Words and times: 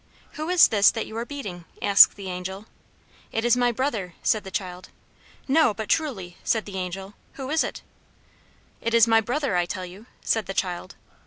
"Who 0.31 0.49
is 0.49 0.69
this 0.69 0.89
that 0.89 1.05
you 1.05 1.15
are 1.17 1.27
beating?" 1.27 1.65
asked 1.79 2.15
the 2.15 2.27
Angel. 2.27 2.65
"It 3.31 3.45
is 3.45 3.55
my 3.55 3.71
brother," 3.71 4.15
said 4.23 4.43
the 4.43 4.49
child. 4.49 4.89
"No, 5.47 5.75
but 5.75 5.89
truly," 5.89 6.37
said 6.43 6.65
the 6.65 6.77
Angel, 6.79 7.13
"who 7.33 7.51
is 7.51 7.63
it?" 7.63 7.83
"It 8.81 8.95
is 8.95 9.05
my 9.07 9.21
brother, 9.21 9.55
I 9.55 9.67
tell 9.67 9.85
you!" 9.85 10.07
said 10.23 10.47
the 10.47 10.55
child. 10.55 10.95